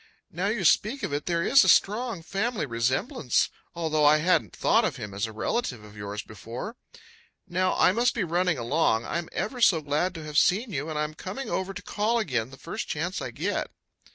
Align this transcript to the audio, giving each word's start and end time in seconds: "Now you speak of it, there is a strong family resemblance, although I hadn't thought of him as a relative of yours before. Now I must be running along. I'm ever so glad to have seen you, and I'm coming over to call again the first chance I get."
"Now 0.31 0.47
you 0.47 0.65
speak 0.65 1.03
of 1.03 1.13
it, 1.13 1.27
there 1.27 1.43
is 1.43 1.63
a 1.63 1.69
strong 1.69 2.23
family 2.23 2.65
resemblance, 2.65 3.49
although 3.75 4.03
I 4.03 4.17
hadn't 4.17 4.55
thought 4.55 4.83
of 4.83 4.95
him 4.95 5.13
as 5.13 5.27
a 5.27 5.31
relative 5.31 5.83
of 5.83 5.95
yours 5.95 6.23
before. 6.23 6.75
Now 7.47 7.75
I 7.75 7.91
must 7.91 8.15
be 8.15 8.23
running 8.23 8.57
along. 8.57 9.05
I'm 9.05 9.29
ever 9.31 9.61
so 9.61 9.79
glad 9.79 10.15
to 10.15 10.23
have 10.23 10.39
seen 10.39 10.71
you, 10.73 10.89
and 10.89 10.97
I'm 10.97 11.13
coming 11.13 11.51
over 11.51 11.71
to 11.71 11.83
call 11.83 12.17
again 12.17 12.49
the 12.49 12.57
first 12.57 12.87
chance 12.87 13.21
I 13.21 13.29
get." 13.29 13.69